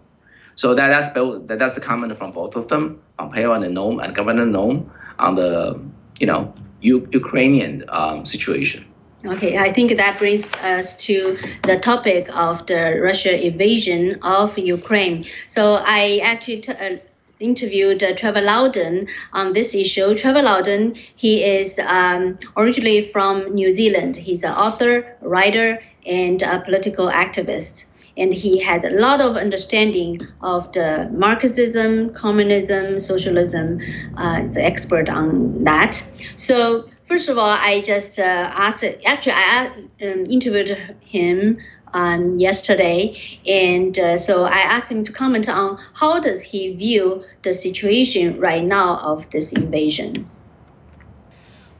[0.57, 4.03] So that, that's both, that, that's the comment from both of them, Pompeo and Noem
[4.03, 5.81] and Governor Noem on the
[6.19, 8.85] you know U- Ukrainian um, situation.
[9.25, 15.23] Okay, I think that brings us to the topic of the Russia invasion of Ukraine.
[15.47, 16.97] So I actually t- uh,
[17.39, 20.17] interviewed uh, Trevor Loudon on this issue.
[20.17, 24.17] Trevor Loudon, he is um, originally from New Zealand.
[24.17, 27.87] He's an author, writer, and a political activist.
[28.17, 33.81] And he had a lot of understanding of the Marxism, communism, socialism.
[34.17, 36.03] Uh, an expert on that.
[36.37, 38.85] So First of all, I just uh, asked.
[39.05, 39.67] Actually, I
[40.01, 40.71] um, interviewed
[41.01, 41.59] him
[41.93, 47.23] um, yesterday, and uh, so I asked him to comment on how does he view
[47.43, 50.27] the situation right now of this invasion.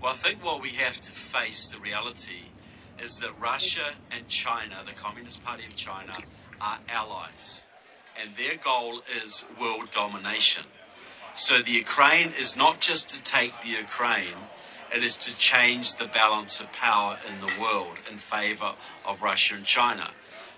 [0.03, 2.52] Well, I think what we have to face the reality
[3.03, 6.17] is that Russia and China, the Communist Party of China,
[6.61, 7.67] are allies.
[8.21, 10.65] and their goal is world domination.
[11.35, 14.41] So the Ukraine is not just to take the Ukraine,
[14.95, 18.73] it is to change the balance of power in the world in favor
[19.07, 20.11] of Russia and China.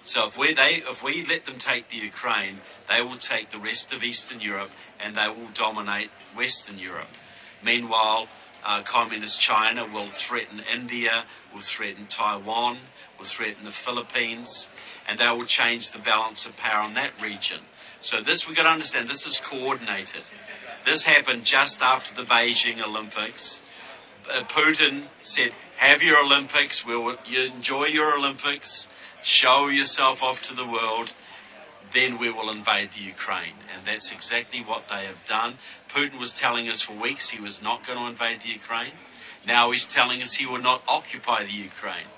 [0.02, 3.58] So if we they if we let them take the Ukraine, they will take the
[3.58, 7.14] rest of Eastern Europe and they will dominate Western Europe.
[7.62, 8.26] Meanwhile,
[8.64, 12.78] uh, communist China will threaten India, will threaten Taiwan,
[13.18, 14.70] will threaten the Philippines,
[15.08, 17.60] and they will change the balance of power in that region.
[18.00, 19.08] So this we've got to understand.
[19.08, 20.22] This is coordinated.
[20.84, 23.62] This happened just after the Beijing Olympics.
[24.30, 26.84] Uh, Putin said, "Have your Olympics.
[26.84, 28.90] We'll you enjoy your Olympics.
[29.22, 31.14] Show yourself off to the world."
[31.92, 33.54] Then we will invade the Ukraine.
[33.72, 35.58] And that's exactly what they have done.
[35.94, 38.90] Putin was telling us for weeks he was not going to invade the Ukraine.
[39.46, 42.08] Now he's telling us he will not occupy the Ukraine.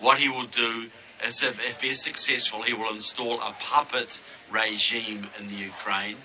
[0.00, 0.86] What he will do
[1.22, 6.16] is, if, if he's successful, he will install a puppet regime in the Ukraine.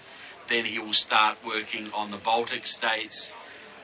[0.47, 3.33] Then he will start working on the Baltic states.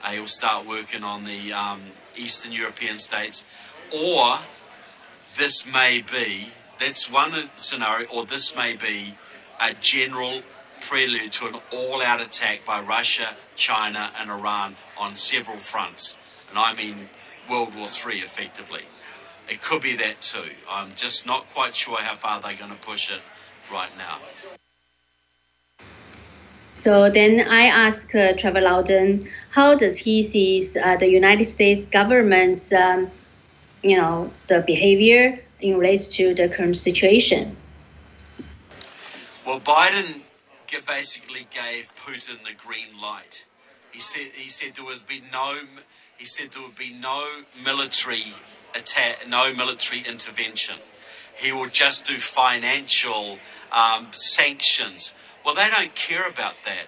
[0.02, 1.82] Uh, he will start working on the um,
[2.16, 3.46] Eastern European states.
[3.94, 4.38] Or
[5.36, 9.16] this may be, that's one scenario, or this may be
[9.60, 10.42] a general
[10.90, 16.18] prelude to an all out attack by Russia, China, and Iran on several fronts.
[16.50, 17.10] And I mean
[17.48, 18.82] World War III effectively.
[19.48, 20.50] It could be that too.
[20.68, 23.22] I'm just not quite sure how far they're going to push it
[23.72, 24.18] right now.
[26.74, 31.86] So then I asked uh, Trevor Loudon, how does he see uh, the United States
[31.86, 33.12] government's, um,
[33.84, 37.56] you know, the behavior in relation to the current situation?
[39.46, 40.22] Well, Biden
[40.78, 43.46] basically gave Putin the green light.
[43.92, 45.56] He said he said there would be no
[46.18, 47.26] he said there would be no
[47.64, 48.34] military
[48.76, 50.76] attack, no military intervention.
[51.36, 53.40] He will just do financial
[53.72, 55.16] um, sanctions.
[55.46, 56.88] Well, they don't care about that.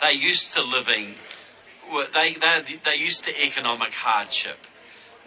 [0.00, 1.16] They're used to living.
[2.14, 4.66] They they they're used to economic hardship.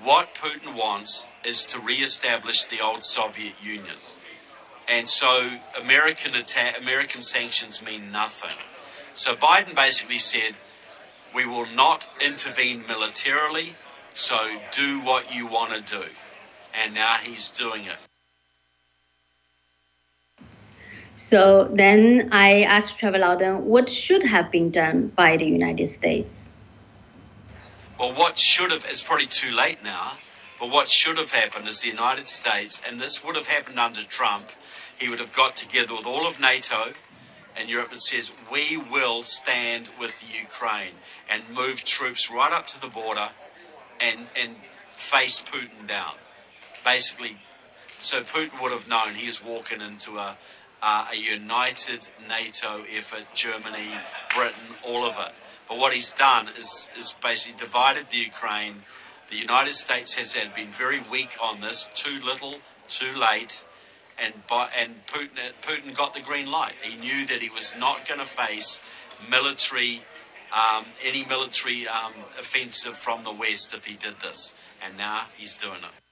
[0.01, 3.95] What Putin wants is to re-establish the old Soviet Union.
[4.88, 8.58] And so American attack, American sanctions mean nothing.
[9.13, 10.56] So Biden basically said,
[11.34, 13.76] we will not intervene militarily,
[14.13, 14.38] so
[14.72, 16.06] do what you want to do.
[16.74, 17.98] And now he's doing it.
[21.15, 26.52] So then I asked Trevor Loudon what should have been done by the United States.
[28.00, 30.13] Well, what should have, it's probably too late now,
[30.60, 34.02] but what should have happened is the United States, and this would have happened under
[34.02, 34.52] Trump,
[35.04, 36.94] he would have got together with all of NATO
[37.58, 40.96] and Europe and says, we will stand with Ukraine
[41.30, 43.30] and move troops right up to the border
[44.00, 44.56] and, and
[44.94, 46.13] face Putin down.
[46.86, 47.36] Basically,
[48.00, 50.38] so Putin would have known he is walking into a,
[50.82, 53.89] uh, a united NATO effort, Germany,
[54.34, 55.34] Britain, all of it.
[55.68, 58.84] But what he's done is, is basically divided the Ukraine.
[59.30, 62.56] The United States has been very weak on this, too little,
[62.88, 63.66] too late
[64.21, 64.34] and
[64.80, 66.73] and Putin Putin got the green light.
[66.82, 68.82] He knew that he was not going to face
[69.30, 70.02] military
[70.54, 75.58] um, any military um, offensive from the west if he did this, and now he's
[75.58, 76.04] doing it.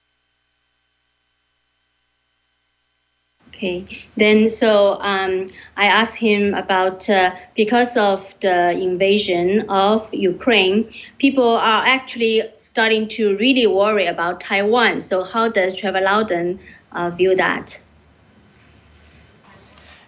[3.50, 3.86] Okay,
[4.18, 11.58] then so um, I asked him about uh, because of the invasion of Ukraine, people
[11.58, 15.00] are actually starting to really worry about Taiwan.
[15.00, 16.60] So how does Trevor Loudon
[16.92, 17.80] uh, view that?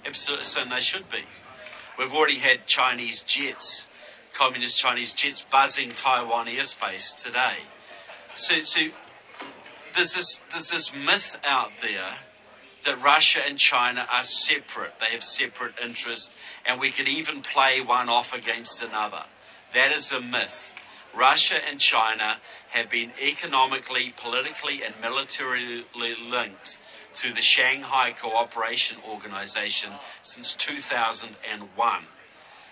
[0.06, 1.24] And they should be.
[1.98, 3.90] We've already had Chinese jets,
[4.34, 7.58] communist Chinese jets, buzzing Taiwan airspace today.
[8.34, 8.90] So, so
[9.96, 12.18] there's this there's this myth out there
[12.86, 15.00] that Russia and China are separate.
[15.00, 16.34] They have separate interests,
[16.66, 19.24] and we can even play one off against another.
[19.74, 20.76] That is a myth.
[21.16, 22.38] Russia and China
[22.72, 26.82] have been economically, politically, and militarily linked
[27.16, 32.04] to the Shanghai Cooperation Organization since 2001.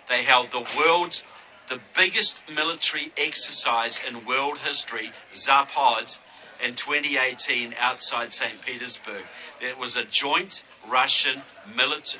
[0.09, 1.23] They held the world's
[1.71, 6.19] the biggest military exercise in world history, Zapad,
[6.61, 8.61] in 2018 outside St.
[8.61, 9.23] Petersburg.
[9.61, 11.43] It was a joint Russian,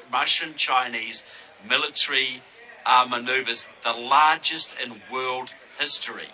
[0.10, 1.26] Russian Chinese
[1.70, 2.42] military
[2.86, 6.30] uh, maneuvers, the largest in world history.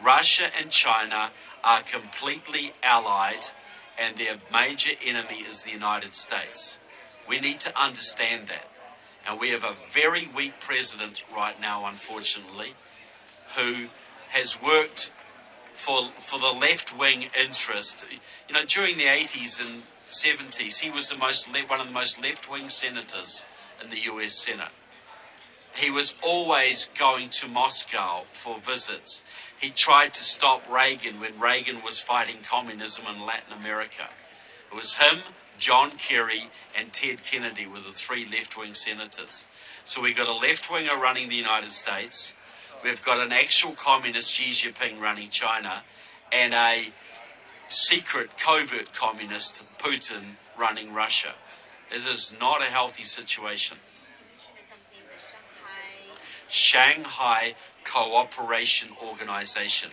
[0.00, 1.30] Russia and China
[1.64, 3.44] are completely allied
[4.02, 6.80] and their major enemy is the United States.
[7.28, 8.68] We need to understand that.
[9.26, 12.74] And we have a very weak president right now, unfortunately,
[13.56, 13.86] who
[14.30, 15.12] has worked
[15.72, 18.04] for, for the left wing interest.
[18.48, 22.20] You know, during the 80s and 70s, he was the most one of the most
[22.20, 23.46] left wing senators
[23.82, 24.72] in the US Senate.
[25.74, 29.24] He was always going to Moscow for visits.
[29.62, 34.08] He tried to stop Reagan when Reagan was fighting communism in Latin America.
[34.72, 35.20] It was him,
[35.56, 39.46] John Kerry, and Ted Kennedy were the three left wing senators.
[39.84, 42.36] So we've got a left winger running the United States,
[42.82, 45.84] we've got an actual communist Xi Jinping running China,
[46.32, 46.90] and a
[47.68, 51.34] secret covert communist Putin running Russia.
[51.92, 53.78] This is not a healthy situation.
[56.48, 57.54] Shanghai
[57.92, 59.90] Cooperation Organization.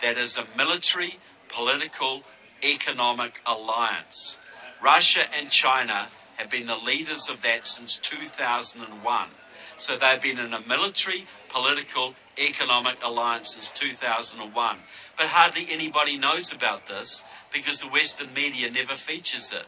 [0.00, 1.16] That is a military,
[1.48, 2.22] political,
[2.64, 4.38] economic alliance.
[4.82, 9.28] Russia and China have been the leaders of that since 2001.
[9.76, 14.76] So they've been in a military, political, economic alliance since 2001.
[15.18, 19.66] But hardly anybody knows about this because the Western media never features it.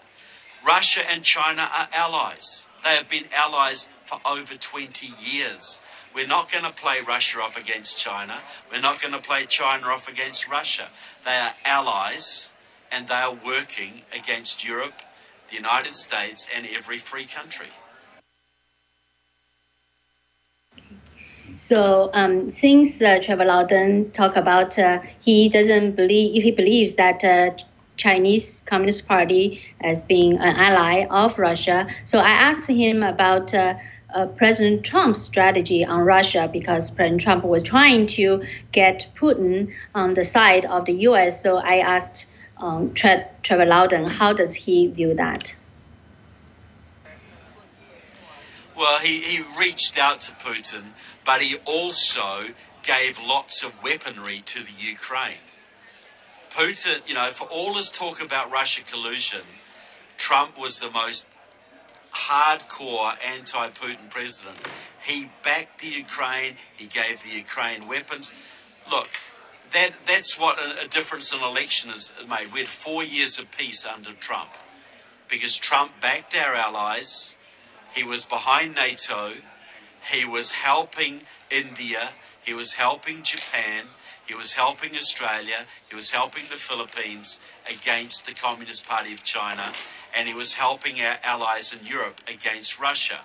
[0.66, 2.66] Russia and China are allies.
[2.82, 5.82] They have been allies for over 20 years.
[6.14, 8.38] We're not going to play Russia off against China.
[8.70, 10.86] We're not going to play China off against Russia.
[11.24, 12.52] They are allies
[12.92, 15.02] and they are working against Europe,
[15.50, 17.66] the United States, and every free country.
[21.56, 27.24] So um, since uh, Trevor Loudon talk about uh, he doesn't believe he believes that
[27.24, 27.50] uh,
[27.96, 31.88] Chinese Communist Party as being an ally of Russia.
[32.04, 33.52] So I asked him about.
[34.14, 40.14] Uh, President Trump's strategy on Russia because President Trump was trying to get Putin on
[40.14, 41.42] the side of the U.S.
[41.42, 42.26] So I asked
[42.58, 45.56] um, Tre- Trevor Loudon, how does he view that?
[48.76, 50.84] Well, he, he reached out to Putin,
[51.24, 55.42] but he also gave lots of weaponry to the Ukraine.
[56.50, 59.42] Putin, you know, for all his talk about Russia collusion,
[60.16, 61.26] Trump was the most
[62.14, 64.56] hardcore anti Putin president.
[65.02, 68.32] He backed the Ukraine, he gave the Ukraine weapons.
[68.90, 69.08] Look,
[69.72, 72.52] that, that's what a, a difference in election has made.
[72.52, 74.50] We had four years of peace under Trump
[75.28, 77.36] because Trump backed our allies,
[77.94, 79.32] he was behind NATO,
[80.12, 82.10] he was helping India,
[82.42, 83.84] he was helping Japan,
[84.26, 89.72] he was helping Australia, he was helping the Philippines against the Communist Party of China,
[90.16, 93.20] and he was helping our allies in Europe against Russia,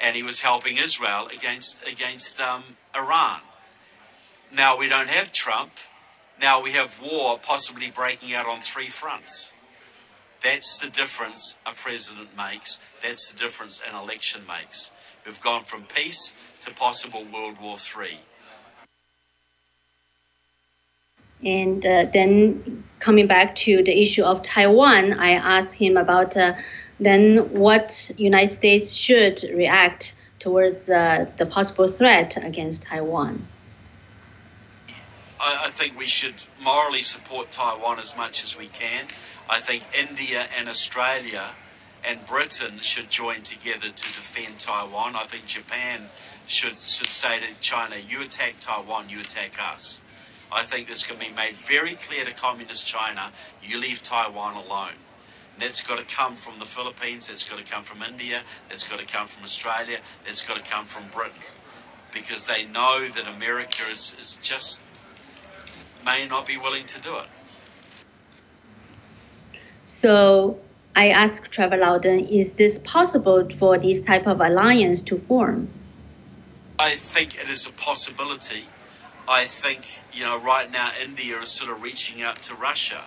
[0.00, 2.62] and he was helping Israel against against um,
[2.94, 3.40] Iran.
[4.54, 5.72] Now we don't have Trump.
[6.40, 9.52] Now we have war possibly breaking out on three fronts.
[10.42, 12.80] That's the difference a president makes.
[13.00, 14.92] That's the difference an election makes.
[15.24, 18.18] We've gone from peace to possible World War III.
[21.44, 26.54] And uh, then coming back to the issue of Taiwan, I asked him about uh,
[27.00, 33.44] then what United States should react towards uh, the possible threat against Taiwan.
[35.40, 39.06] I, I think we should morally support Taiwan as much as we can.
[39.50, 41.50] I think India and Australia
[42.08, 45.16] and Britain should join together to defend Taiwan.
[45.16, 46.06] I think Japan
[46.46, 50.02] should, should say to China, you attack Taiwan, you attack us.
[50.54, 54.96] I think this can be made very clear to Communist China you leave Taiwan alone.
[55.54, 58.86] And that's got to come from the Philippines, that's got to come from India, that's
[58.86, 61.40] got to come from Australia, that's got to come from Britain.
[62.12, 64.82] Because they know that America is, is just
[66.04, 67.26] may not be willing to do it.
[69.86, 70.58] So
[70.96, 75.68] I asked Trevor Loudon, is this possible for this type of alliance to form?
[76.78, 78.64] I think it is a possibility.
[79.28, 83.02] I think, you know, right now India is sort of reaching out to Russia.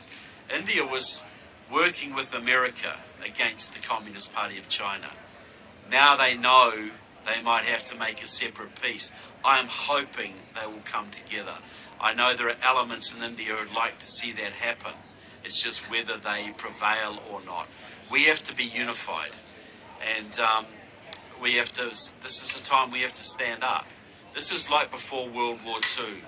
[0.55, 1.23] India was
[1.71, 5.09] working with America against the Communist Party of China.
[5.91, 6.89] Now they know
[7.25, 9.13] they might have to make a separate peace.
[9.43, 11.55] I am hoping they will come together.
[11.99, 14.93] I know there are elements in India who would like to see that happen.
[15.43, 17.67] It's just whether they prevail or not.
[18.11, 19.31] We have to be unified.
[20.17, 20.65] And um,
[21.41, 23.87] we have to, this is a time we have to stand up.
[24.35, 26.21] This is like before World War II.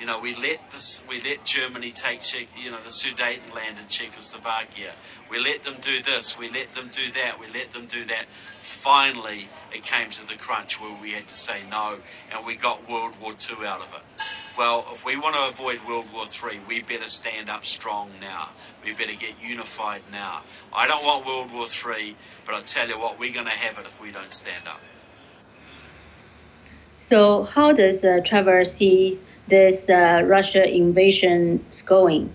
[0.00, 2.22] You know, we let this, we let Germany take,
[2.56, 4.92] you know, the Sudetenland in Czechoslovakia.
[5.30, 6.38] We let them do this.
[6.38, 7.38] We let them do that.
[7.38, 8.24] We let them do that.
[8.60, 11.98] Finally, it came to the crunch where we had to say no,
[12.32, 14.24] and we got World War II out of it.
[14.56, 18.48] Well, if we want to avoid World War III, we better stand up strong now.
[18.82, 20.44] We better get unified now.
[20.72, 23.78] I don't want World War III, but I tell you what, we're going to have
[23.78, 24.80] it if we don't stand up.
[27.00, 32.30] So, how does uh, Trevor see this uh, Russia invasion going?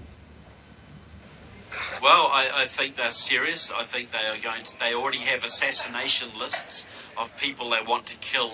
[2.02, 3.72] Well, I, I, think they're serious.
[3.72, 4.80] I think they are going to.
[4.80, 8.52] They already have assassination lists of people they want to kill.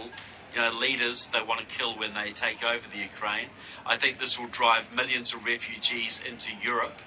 [0.53, 3.47] You know, leaders they want to kill when they take over the Ukraine.
[3.86, 6.99] I think this will drive millions of refugees into Europe,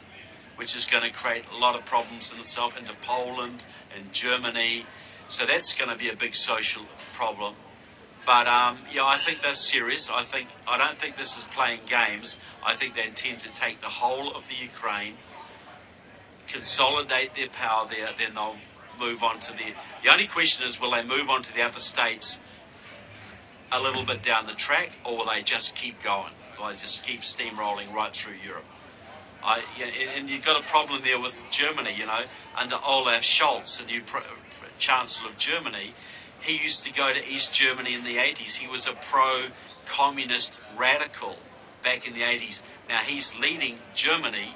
[0.57, 4.87] which is going to create a lot of problems in itself into Poland and Germany.
[5.29, 7.55] So that's going to be a big social problem.
[8.27, 10.11] But um, yeah, I think they're serious.
[10.11, 12.39] I think I don't think this is playing games.
[12.65, 15.15] I think they intend to take the whole of the Ukraine,
[16.47, 18.57] consolidate their power there, then they'll
[18.99, 19.75] move on to the.
[20.03, 22.41] The only question is, will they move on to the other states
[23.71, 26.33] a little bit down the track, or will they just keep going?
[26.59, 28.65] Will they just keep steamrolling right through Europe?
[29.43, 29.63] I,
[30.17, 32.23] and you've got a problem there with Germany, you know,
[32.59, 34.01] under Olaf Scholz, the new
[34.79, 35.93] Chancellor of Germany
[36.45, 38.57] he used to go to East Germany in the 80s.
[38.57, 39.47] He was a pro
[39.87, 41.37] communist radical
[41.83, 42.63] back in the 80s.
[42.89, 44.55] Now he's leading Germany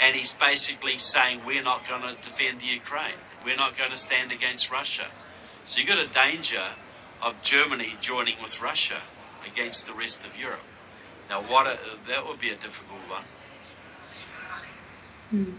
[0.00, 3.18] and he's basically saying we're not going to defend the Ukraine.
[3.44, 5.06] We're not going to stand against Russia.
[5.64, 6.62] So you've got a danger
[7.22, 9.00] of Germany joining with Russia
[9.46, 10.60] against the rest of Europe.
[11.30, 13.22] Now, what a, that would be a difficult one.
[15.30, 15.52] Hmm.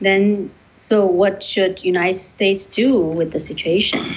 [0.00, 4.16] Then, so what should United States do with the situation?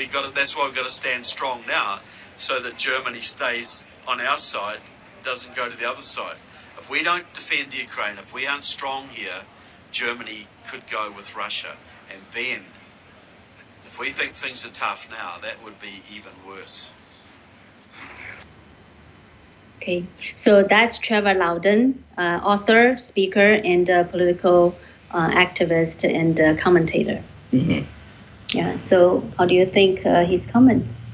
[0.00, 2.00] We got to, that's why we've got to stand strong now,
[2.38, 4.80] so that Germany stays on our side,
[5.22, 6.36] doesn't go to the other side.
[6.78, 9.42] If we don't defend the Ukraine, if we aren't strong here,
[9.90, 11.76] Germany could go with Russia,
[12.10, 12.64] and then,
[13.84, 16.94] if we think things are tough now, that would be even worse.
[19.82, 24.74] Okay, so that's Trevor Loudon, uh, author, speaker, and uh, political
[25.10, 27.22] uh, activist and uh, commentator.
[27.52, 27.84] Mm-hmm.
[28.52, 28.78] Yeah.
[28.78, 31.04] So, how do you think uh, his comments?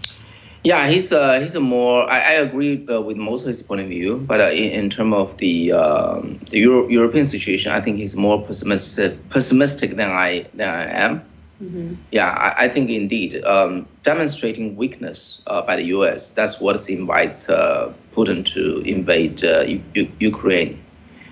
[0.65, 2.11] Yeah, he's uh, he's a more.
[2.11, 4.91] I, I agree uh, with most of his point of view, but uh, in, in
[4.91, 10.11] terms of the um, the Euro- European situation, I think he's more pessimistic pessimistic than
[10.11, 11.23] I than I am.
[11.63, 11.95] Mm-hmm.
[12.11, 16.31] Yeah, I, I, think indeed um, demonstrating weakness uh, by the U.S.
[16.31, 20.83] That's what invites uh, Putin to invade uh, U- Ukraine,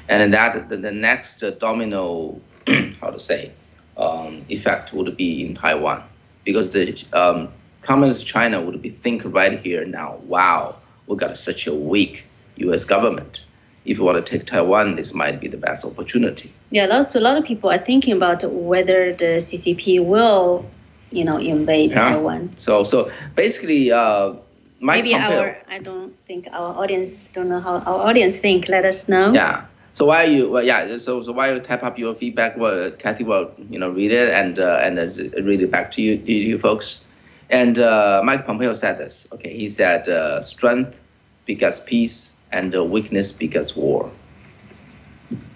[0.08, 2.40] and that the, the next domino,
[3.02, 3.50] how to say,
[3.96, 6.02] um, effect would be in Taiwan,
[6.44, 7.48] because the um,
[7.82, 10.16] communist China would be think right here now.
[10.26, 10.76] Wow,
[11.06, 12.24] we got such a weak
[12.56, 12.84] U.S.
[12.84, 13.44] government.
[13.84, 16.50] If you want to take Taiwan, this might be the best opportunity.
[16.70, 20.64] Yeah, lots a lot of people are thinking about whether the CCP will,
[21.10, 22.10] you know, invade yeah.
[22.10, 22.50] Taiwan.
[22.58, 23.92] So so basically.
[23.92, 24.34] Uh,
[24.80, 28.68] Maybe Pompeo, our I don't think our audience don't know how our audience think.
[28.68, 29.32] Let us know.
[29.32, 29.64] Yeah.
[29.94, 33.22] So why you well yeah so so why you type up your feedback well Kathy
[33.22, 36.32] will you know read it and uh, and uh, read it back to you to
[36.32, 37.04] you folks,
[37.48, 41.00] and uh, Mike Pompeo said this okay he said uh, strength
[41.46, 44.10] begets peace and uh, weakness begets war.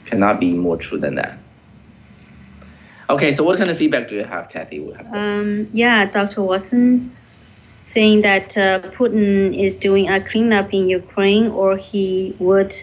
[0.06, 1.36] Cannot be more true than that.
[3.10, 4.92] Okay, so what kind of feedback do you have, Kathy?
[5.12, 6.42] Um, yeah, Dr.
[6.42, 7.16] Watson
[7.86, 12.74] saying that uh, Putin is doing a cleanup in Ukraine, or he would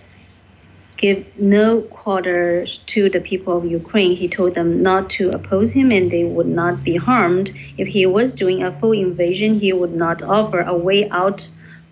[0.98, 4.16] give no quarters to the people of Ukraine.
[4.16, 7.54] He told them not to oppose him and they would not be harmed.
[7.78, 11.48] If he was doing a full invasion, he would not offer a way out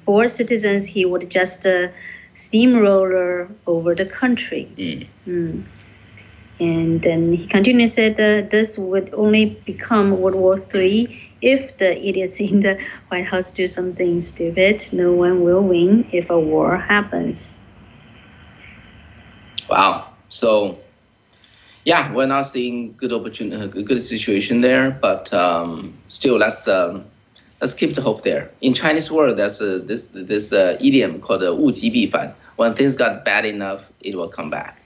[0.06, 0.86] for citizens.
[0.86, 1.90] He would just uh,
[2.36, 4.70] steamroller over the country.
[4.78, 5.08] Mm.
[5.28, 5.64] Mm.
[6.60, 11.92] And then he continued said that this would only become World War III if the
[12.08, 12.80] idiots in the
[13.10, 14.88] White House do something stupid.
[14.92, 17.60] No one will win if a war happens.
[19.70, 20.08] Wow.
[20.30, 20.78] So,
[21.86, 27.06] yeah, we're not seeing good opportunity, uh, good situation there, but um, still, let's um,
[27.62, 28.50] let's keep the hope there.
[28.62, 31.72] In Chinese word, there's this this uh, idiom called "wu.
[32.56, 34.80] When things got bad enough, it will come back.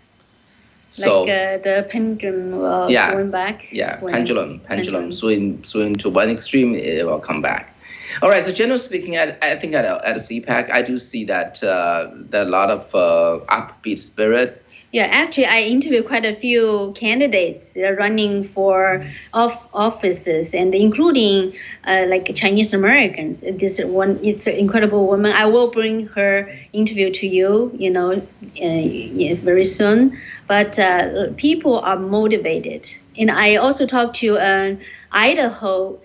[0.94, 3.68] So, like uh, the pendulum will yeah, swing back.
[3.72, 7.76] Yeah, pendulum, pendulum, pendulum, swing, swing to one extreme, it will come back.
[8.22, 8.44] All right.
[8.44, 12.48] So generally speaking, I, I think at, at CPAC, I do see that uh, that
[12.48, 17.84] a lot of uh, upbeat spirit yeah, actually, I interviewed quite a few candidates that
[17.92, 23.42] are running for off offices, and including uh, like Chinese Americans.
[23.42, 25.34] This one, it's an incredible woman.
[25.34, 30.18] I will bring her interview to you, you know, uh, very soon.
[30.48, 34.80] But uh, people are motivated, and I also talked to an
[35.12, 36.00] Idaho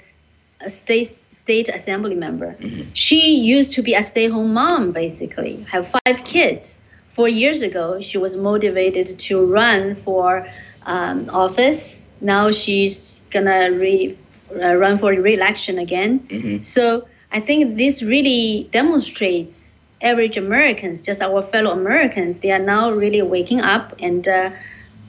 [0.66, 2.57] state state assembly member.
[2.59, 2.91] Mm-hmm.
[2.95, 6.78] She used to be a stay-home mom, basically, have five kids
[7.12, 10.46] four years ago, she was motivated to run for
[10.84, 12.00] um, office.
[12.20, 14.16] Now she's gonna re,
[14.54, 16.20] uh, run for re-election again.
[16.20, 16.64] Mm-hmm.
[16.64, 22.90] So I think this really demonstrates average Americans, just our fellow Americans, they are now
[22.90, 24.50] really waking up and uh,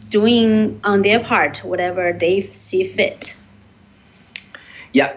[0.09, 3.35] doing on their part whatever they see fit.
[4.91, 5.15] Yeah.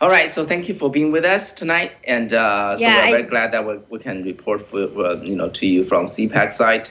[0.00, 0.30] All right.
[0.30, 3.22] So thank you for being with us tonight, and uh, so Yeah, we're I- very
[3.24, 6.90] glad that we, we can report for uh, you know to you from CPAC side,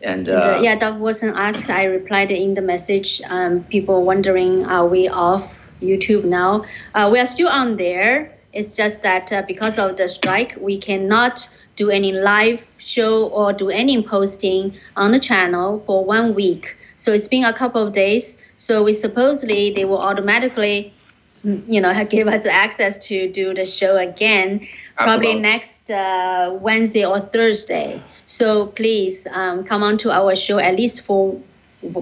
[0.00, 1.68] and uh, uh, yeah, that wasn't asked.
[1.68, 3.20] I replied in the message.
[3.28, 6.64] Um, people wondering, are we off YouTube now?
[6.94, 8.32] Uh, we are still on there.
[8.52, 13.52] It's just that uh, because of the strike, we cannot do any live show or
[13.52, 16.76] do any posting on the channel for one week.
[16.96, 18.38] So it's been a couple of days.
[18.56, 20.92] So we supposedly they will automatically,
[21.44, 24.66] you know, give us access to do the show again,
[24.96, 28.02] probably next uh, Wednesday or Thursday.
[28.26, 31.40] So please um, come on to our show at least for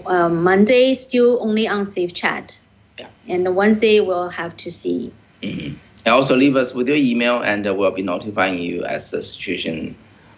[0.07, 2.59] uh, Monday, still only on Safe Chat.
[2.99, 3.09] Yeah.
[3.29, 5.13] And Wednesday we'll have to see.
[6.09, 9.23] and also leave us with your email, and uh, we'll be notifying you as the
[9.23, 9.95] situation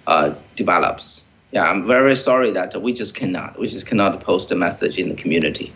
[0.07, 1.25] uh, develops.
[1.53, 3.59] Yeah, I'm very sorry that we just cannot.
[3.59, 5.73] We just cannot post a message in the community.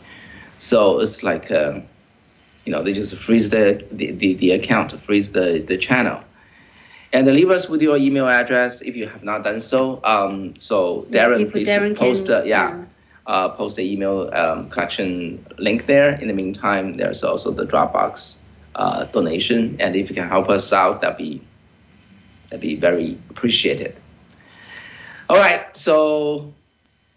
[0.58, 1.80] So it's like, uh,
[2.64, 6.22] you know, they just freeze the, the, the, the account, freeze the, the channel.
[7.12, 10.00] And leave us with your email address if you have not done so.
[10.02, 12.84] Um, so Darren, please Darren post, can, uh, yeah,
[13.26, 16.20] uh, post the email um, collection link there.
[16.20, 18.38] In the meantime, there's also the Donorbox
[18.74, 21.40] uh, donation, and if you can help us out, that'd be
[22.50, 23.94] that'd be very appreciated.
[25.28, 26.52] All right, so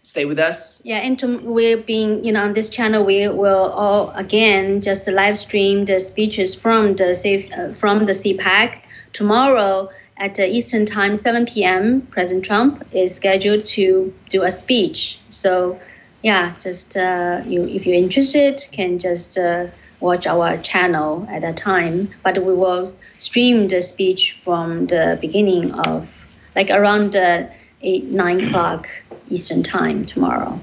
[0.08, 0.80] stay with us.
[0.84, 5.06] Yeah, and to, we're being, you know, on this channel, we will all again just
[5.06, 8.80] live stream the speeches from the safe uh, from the CPAC
[9.12, 12.00] tomorrow at uh, Eastern Time, 7 p.m.
[12.00, 15.20] President Trump is scheduled to do a speech.
[15.28, 15.78] So,
[16.22, 19.66] yeah, just uh, you, if you're interested, can just uh,
[20.00, 22.10] watch our channel at that time.
[22.24, 26.08] But we will stream the speech from the beginning of,
[26.56, 27.46] like around uh,
[27.82, 28.88] eight, nine o'clock
[29.30, 30.60] Eastern Time tomorrow.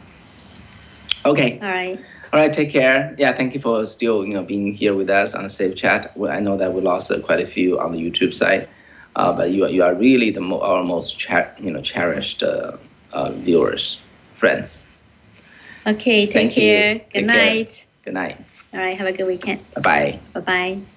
[1.25, 1.59] Okay.
[1.61, 1.99] All right.
[2.33, 2.51] All right.
[2.53, 3.15] Take care.
[3.17, 3.31] Yeah.
[3.33, 6.15] Thank you for still you know being here with us on the Safe Chat.
[6.17, 8.67] Well, I know that we lost uh, quite a few on the YouTube side,
[9.15, 12.43] uh, but you are you are really the mo- our most cha- you know cherished
[12.43, 12.77] uh,
[13.13, 13.99] uh, viewers,
[14.35, 14.83] friends.
[15.87, 16.61] Okay, take Thank you.
[16.63, 16.93] care.
[16.95, 17.45] Take Good care.
[17.45, 17.85] night.
[18.03, 18.37] Good night.
[18.73, 19.59] All right, have a good weekend.
[19.75, 20.19] Bye bye.
[20.33, 20.94] Bye bye.